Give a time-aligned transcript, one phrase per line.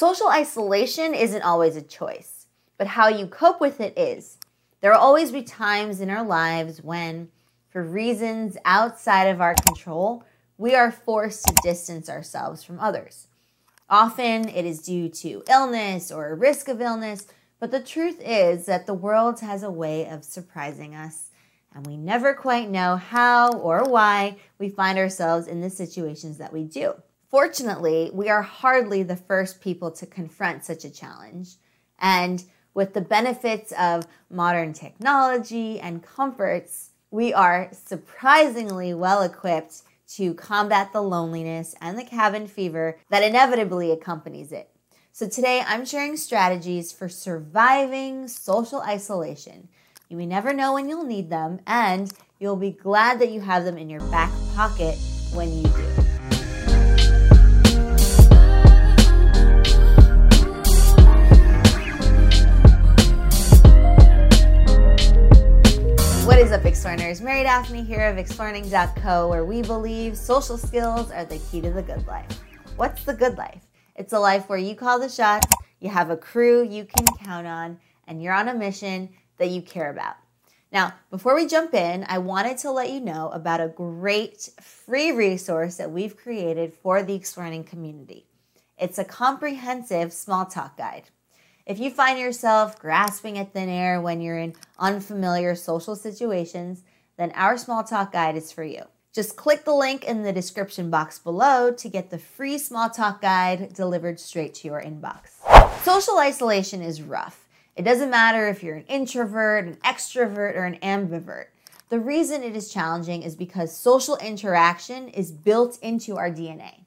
[0.00, 2.46] Social isolation isn't always a choice,
[2.78, 4.38] but how you cope with it is.
[4.80, 7.28] There will always be times in our lives when,
[7.68, 10.24] for reasons outside of our control,
[10.56, 13.26] we are forced to distance ourselves from others.
[13.90, 17.26] Often it is due to illness or a risk of illness,
[17.58, 21.28] but the truth is that the world has a way of surprising us,
[21.74, 26.54] and we never quite know how or why we find ourselves in the situations that
[26.54, 26.94] we do.
[27.30, 31.54] Fortunately, we are hardly the first people to confront such a challenge,
[32.00, 32.42] and
[32.74, 40.92] with the benefits of modern technology and comforts, we are surprisingly well equipped to combat
[40.92, 44.68] the loneliness and the cabin fever that inevitably accompanies it.
[45.12, 49.68] So, today I'm sharing strategies for surviving social isolation.
[50.08, 53.64] You may never know when you'll need them, and you'll be glad that you have
[53.64, 54.98] them in your back pocket
[55.32, 55.99] when you do.
[66.50, 67.20] Is up, Explorers?
[67.20, 71.82] Mary Daphne here of Exploring.co, where we believe social skills are the key to the
[71.82, 72.40] good life.
[72.76, 73.62] What's the good life?
[73.94, 75.46] It's a life where you call the shots,
[75.78, 79.62] you have a crew you can count on, and you're on a mission that you
[79.62, 80.16] care about.
[80.72, 85.12] Now, before we jump in, I wanted to let you know about a great free
[85.12, 88.26] resource that we've created for the Exploring community.
[88.76, 91.04] It's a comprehensive small talk guide.
[91.70, 96.82] If you find yourself grasping at thin air when you're in unfamiliar social situations,
[97.16, 98.82] then our small talk guide is for you.
[99.14, 103.22] Just click the link in the description box below to get the free small talk
[103.22, 105.28] guide delivered straight to your inbox.
[105.84, 107.46] Social isolation is rough.
[107.76, 111.50] It doesn't matter if you're an introvert, an extrovert, or an ambivert.
[111.88, 116.86] The reason it is challenging is because social interaction is built into our DNA.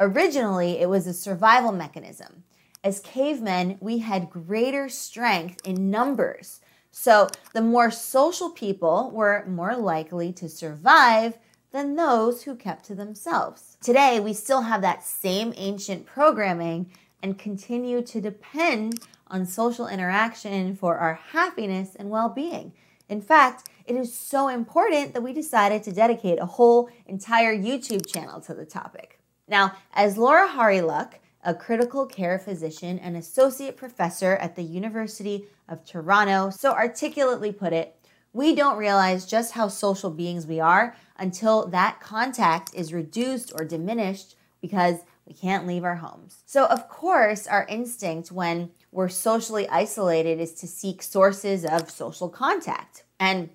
[0.00, 2.42] Originally, it was a survival mechanism.
[2.84, 6.60] As cavemen, we had greater strength in numbers.
[6.90, 11.38] So the more social people were more likely to survive
[11.72, 13.76] than those who kept to themselves.
[13.82, 16.90] Today, we still have that same ancient programming
[17.22, 22.72] and continue to depend on social interaction for our happiness and well being.
[23.08, 28.06] In fact, it is so important that we decided to dedicate a whole entire YouTube
[28.06, 29.18] channel to the topic.
[29.48, 35.84] Now, as Laura Hawryluck, a critical care physician and associate professor at the University of
[35.84, 37.94] Toronto, so articulately put it,
[38.32, 43.64] we don't realize just how social beings we are until that contact is reduced or
[43.64, 46.42] diminished because we can't leave our homes.
[46.46, 52.28] So, of course, our instinct when we're socially isolated is to seek sources of social
[52.28, 53.04] contact.
[53.20, 53.50] And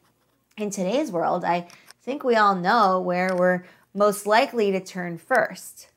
[0.58, 1.68] in today's world, I
[2.02, 3.64] think we all know where we're
[3.94, 5.90] most likely to turn first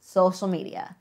[0.00, 0.96] social media.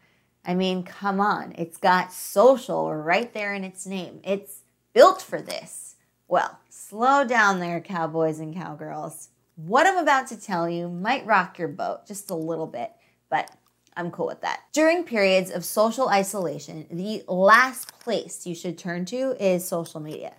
[0.46, 1.54] I mean, come on.
[1.58, 4.20] It's got social right there in its name.
[4.24, 4.62] It's
[4.94, 5.96] built for this.
[6.28, 9.30] Well, slow down there, cowboys and cowgirls.
[9.56, 12.92] What I'm about to tell you might rock your boat just a little bit,
[13.30, 13.52] but
[13.96, 14.62] I'm cool with that.
[14.74, 20.34] During periods of social isolation, the last place you should turn to is social media.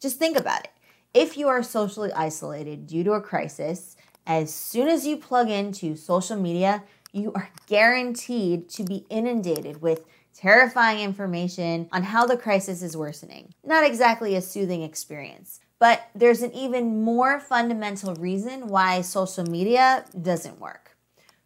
[0.00, 0.70] Just think about it.
[1.14, 5.96] If you are socially isolated due to a crisis, as soon as you plug into
[5.96, 6.82] social media,
[7.12, 10.04] you are guaranteed to be inundated with
[10.34, 13.52] terrifying information on how the crisis is worsening.
[13.64, 15.60] Not exactly a soothing experience.
[15.78, 20.96] But there's an even more fundamental reason why social media doesn't work.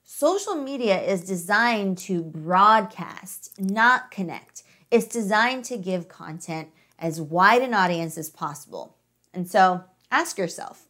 [0.04, 4.62] Social media is designed to broadcast, not connect.
[4.90, 6.68] It's designed to give content
[6.98, 8.96] as wide an audience as possible.
[9.32, 10.86] And so ask yourself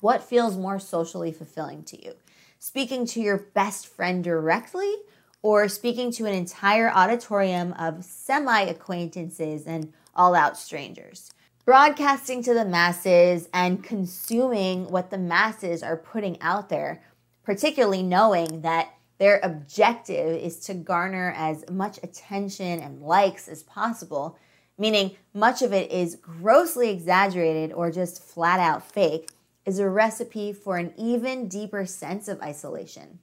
[0.00, 2.14] what feels more socially fulfilling to you?
[2.60, 4.94] Speaking to your best friend directly
[5.42, 11.32] or speaking to an entire auditorium of semi acquaintances and all out strangers.
[11.64, 17.02] Broadcasting to the masses and consuming what the masses are putting out there,
[17.42, 24.38] particularly knowing that their objective is to garner as much attention and likes as possible,
[24.76, 29.30] meaning much of it is grossly exaggerated or just flat out fake
[29.70, 33.20] is a recipe for an even deeper sense of isolation.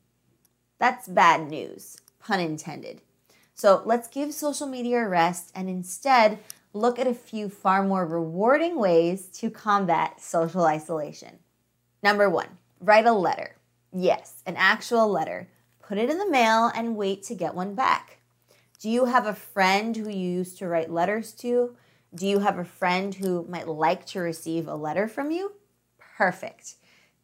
[0.80, 3.02] That's bad news, pun intended.
[3.54, 6.40] So let's give social media a rest and instead
[6.72, 11.40] look at a few far more rewarding ways to combat social isolation.
[12.02, 13.58] Number one, write a letter.
[13.92, 15.50] Yes, an actual letter.
[15.82, 18.20] Put it in the mail and wait to get one back.
[18.80, 21.76] Do you have a friend who you used to write letters to?
[22.16, 25.52] Do you have a friend who might like to receive a letter from you?
[26.18, 26.76] Perfect.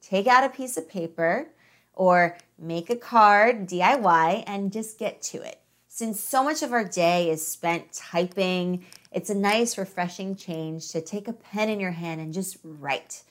[0.01, 1.47] Take out a piece of paper
[1.93, 5.59] or make a card DIY and just get to it.
[5.87, 11.01] Since so much of our day is spent typing, it's a nice, refreshing change to
[11.01, 13.23] take a pen in your hand and just write.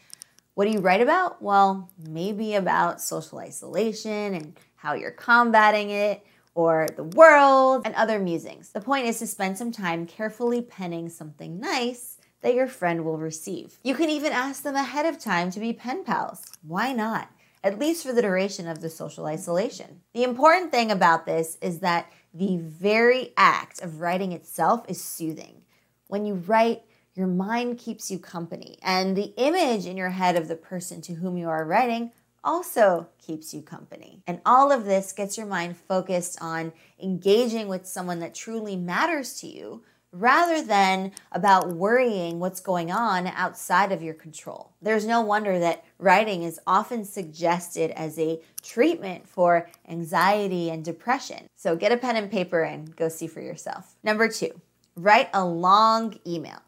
[0.55, 1.43] What do you write about?
[1.43, 6.25] Well, maybe about social isolation and how you're combating it,
[6.55, 8.70] or the world and other musings.
[8.70, 13.18] The point is to spend some time carefully penning something nice that your friend will
[13.18, 13.78] receive.
[13.82, 16.44] You can even ask them ahead of time to be pen pals.
[16.66, 17.30] Why not?
[17.64, 20.00] At least for the duration of the social isolation.
[20.12, 25.62] The important thing about this is that the very act of writing itself is soothing.
[26.08, 26.82] When you write,
[27.14, 31.14] your mind keeps you company, and the image in your head of the person to
[31.14, 32.10] whom you are writing
[32.42, 34.22] also keeps you company.
[34.26, 39.38] And all of this gets your mind focused on engaging with someone that truly matters
[39.40, 44.73] to you rather than about worrying what's going on outside of your control.
[44.82, 51.47] There's no wonder that writing is often suggested as a treatment for anxiety and depression.
[51.56, 53.97] So get a pen and paper and go see for yourself.
[54.05, 54.61] Number two,
[54.97, 56.61] write a long email.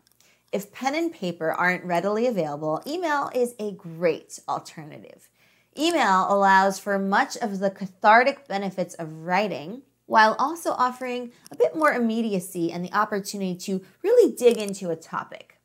[0.50, 5.28] If pen and paper aren't readily available, email is a great alternative.
[5.76, 11.76] Email allows for much of the cathartic benefits of writing while also offering a bit
[11.76, 15.58] more immediacy and the opportunity to really dig into a topic.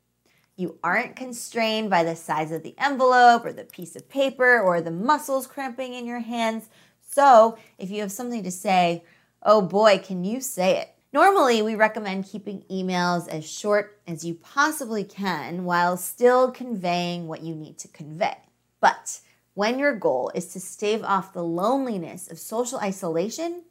[0.55, 4.81] You aren't constrained by the size of the envelope or the piece of paper or
[4.81, 6.69] the muscles cramping in your hands.
[7.01, 9.03] So, if you have something to say,
[9.41, 10.95] oh boy, can you say it?
[11.11, 17.41] Normally, we recommend keeping emails as short as you possibly can while still conveying what
[17.41, 18.37] you need to convey.
[18.79, 19.21] But
[19.55, 23.63] when your goal is to stave off the loneliness of social isolation,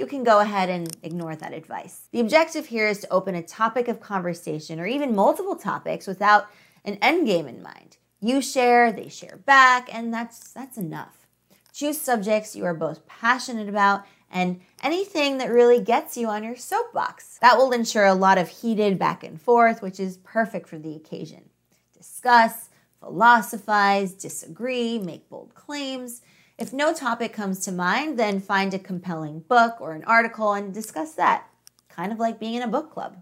[0.00, 2.08] you can go ahead and ignore that advice.
[2.10, 6.48] The objective here is to open a topic of conversation or even multiple topics without
[6.86, 7.98] an end game in mind.
[8.18, 11.26] You share, they share back, and that's that's enough.
[11.74, 16.56] Choose subjects you are both passionate about and anything that really gets you on your
[16.56, 17.38] soapbox.
[17.42, 20.96] That will ensure a lot of heated back and forth, which is perfect for the
[20.96, 21.50] occasion.
[21.96, 22.70] Discuss,
[23.00, 26.22] philosophize, disagree, make bold claims,
[26.60, 30.74] if no topic comes to mind, then find a compelling book or an article and
[30.74, 31.48] discuss that,
[31.88, 33.16] kind of like being in a book club.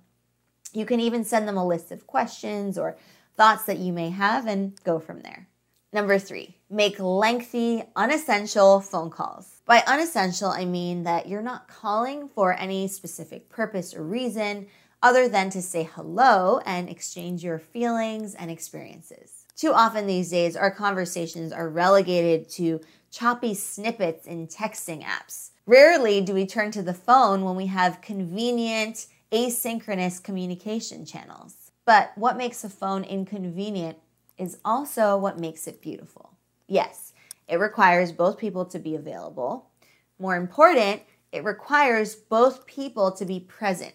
[0.72, 2.98] You can even send them a list of questions or
[3.36, 5.46] thoughts that you may have and go from there.
[5.92, 9.62] Number three, make lengthy, unessential phone calls.
[9.64, 14.66] By unessential, I mean that you're not calling for any specific purpose or reason
[15.00, 19.44] other than to say hello and exchange your feelings and experiences.
[19.58, 25.50] Too often these days, our conversations are relegated to choppy snippets in texting apps.
[25.66, 31.70] Rarely do we turn to the phone when we have convenient, asynchronous communication channels.
[31.84, 33.98] But what makes a phone inconvenient
[34.36, 36.34] is also what makes it beautiful.
[36.66, 37.12] Yes,
[37.48, 39.70] it requires both people to be available.
[40.18, 41.02] More important,
[41.32, 43.94] it requires both people to be present,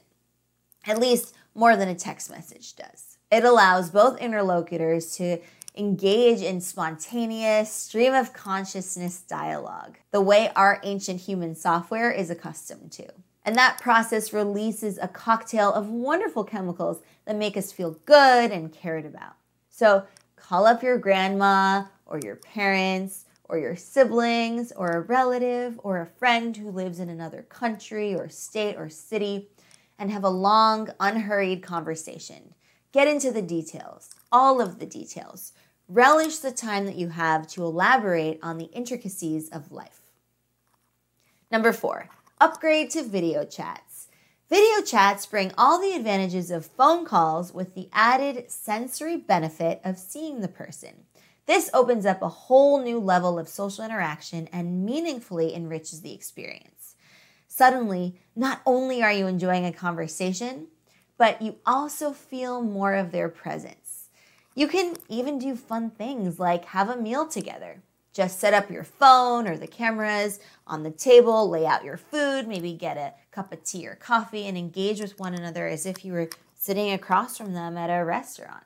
[0.86, 3.18] at least more than a text message does.
[3.32, 5.40] It allows both interlocutors to
[5.76, 12.92] engage in spontaneous, stream of consciousness dialogue, the way our ancient human software is accustomed
[12.92, 13.08] to.
[13.46, 18.72] And that process releases a cocktail of wonderful chemicals that make us feel good and
[18.72, 19.34] cared about.
[19.70, 20.06] So
[20.36, 26.06] call up your grandma or your parents or your siblings or a relative or a
[26.06, 29.50] friend who lives in another country or state or city
[30.00, 32.54] and have a long, unhurried conversation.
[32.92, 35.54] Get into the details, all of the details.
[35.88, 40.12] Relish the time that you have to elaborate on the intricacies of life.
[41.52, 42.10] Number four,
[42.42, 44.08] upgrade to video chats.
[44.50, 49.98] Video chats bring all the advantages of phone calls with the added sensory benefit of
[49.98, 51.06] seeing the person.
[51.46, 56.96] This opens up a whole new level of social interaction and meaningfully enriches the experience.
[57.48, 60.68] Suddenly, not only are you enjoying a conversation,
[61.18, 63.83] but you also feel more of their presence.
[64.56, 67.82] You can even do fun things like have a meal together.
[68.14, 72.48] Just set up your phone or the cameras on the table, lay out your food,
[72.48, 76.06] maybe get a cup of tea or coffee, and engage with one another as if
[76.06, 78.64] you were sitting across from them at a restaurant.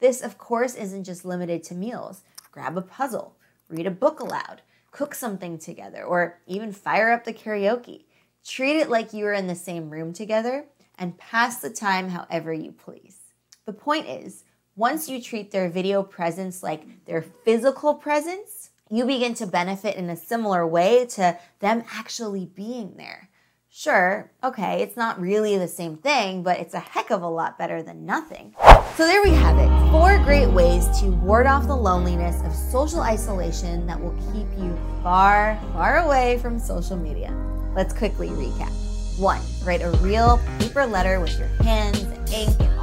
[0.00, 2.22] This, of course, isn't just limited to meals.
[2.52, 3.36] Grab a puzzle,
[3.70, 8.04] read a book aloud, cook something together, or even fire up the karaoke.
[8.44, 10.66] Treat it like you are in the same room together
[10.98, 13.20] and pass the time however you please.
[13.64, 14.44] The point is,
[14.76, 20.10] once you treat their video presence like their physical presence, you begin to benefit in
[20.10, 23.28] a similar way to them actually being there.
[23.70, 27.58] Sure, okay, it's not really the same thing, but it's a heck of a lot
[27.58, 28.54] better than nothing.
[28.96, 33.00] So there we have it four great ways to ward off the loneliness of social
[33.00, 37.34] isolation that will keep you far, far away from social media.
[37.74, 38.70] Let's quickly recap.
[39.18, 42.75] One, write a real paper letter with your hands and ink and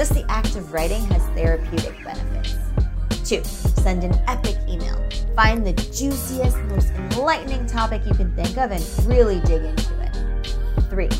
[0.00, 2.56] Just the act of writing has therapeutic benefits.
[3.22, 4.98] Two, send an epic email.
[5.36, 10.56] Find the juiciest, most enlightening topic you can think of and really dig into it.
[10.88, 11.10] Three,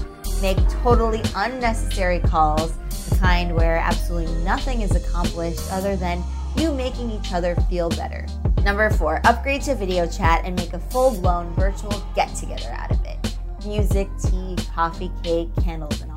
[0.40, 2.72] make totally unnecessary calls,
[3.10, 6.24] the kind where absolutely nothing is accomplished other than
[6.56, 8.26] you making each other feel better.
[8.62, 12.92] Number four, upgrade to video chat and make a full blown virtual get together out
[12.92, 13.36] of it.
[13.66, 16.09] Music, tea, coffee, cake, candles, and.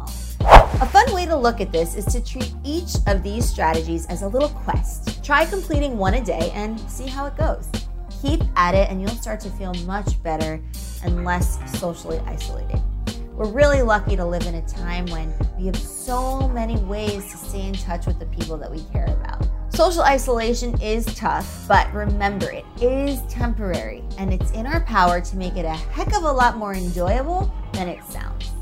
[0.82, 4.24] A fun way to look at this is to treat each of these strategies as
[4.24, 5.24] a little quest.
[5.24, 7.70] Try completing one a day and see how it goes.
[8.22, 10.62] Keep at it, and you'll start to feel much better
[11.04, 12.82] and less socially isolated.
[13.34, 17.38] We're really lucky to live in a time when we have so many ways to
[17.38, 19.48] stay in touch with the people that we care about.
[19.70, 25.38] Social isolation is tough, but remember, it is temporary, and it's in our power to
[25.38, 28.53] make it a heck of a lot more enjoyable than it sounds.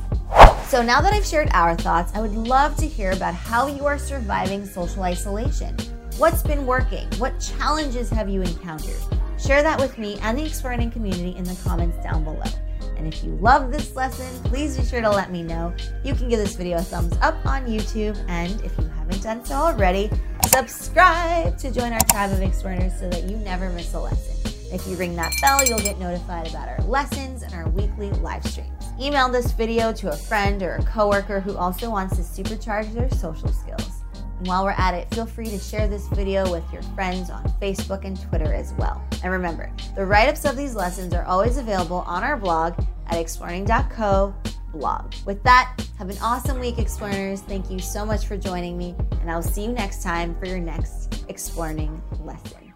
[0.72, 3.86] So, now that I've shared our thoughts, I would love to hear about how you
[3.86, 5.76] are surviving social isolation.
[6.18, 7.10] What's been working?
[7.18, 8.96] What challenges have you encountered?
[9.38, 12.50] Share that with me and the Exploring community in the comments down below.
[12.96, 15.74] And if you love this lesson, please be sure to let me know.
[16.06, 19.44] You can give this video a thumbs up on YouTube, and if you haven't done
[19.44, 20.10] so already,
[20.46, 24.54] subscribe to join our tribe of explorers so that you never miss a lesson.
[24.72, 28.46] If you ring that bell, you'll get notified about our lessons and our weekly live
[28.46, 28.81] streams.
[29.02, 33.10] Email this video to a friend or a coworker who also wants to supercharge their
[33.10, 34.04] social skills.
[34.38, 37.44] And while we're at it, feel free to share this video with your friends on
[37.60, 39.04] Facebook and Twitter as well.
[39.24, 42.76] And remember, the write ups of these lessons are always available on our blog
[43.08, 44.36] at exploring.co
[44.72, 45.14] blog.
[45.26, 47.42] With that, have an awesome week, Explorers.
[47.42, 50.60] Thank you so much for joining me, and I'll see you next time for your
[50.60, 52.72] next Exploring lesson.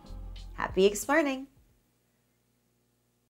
[0.55, 1.54] Happy exploring!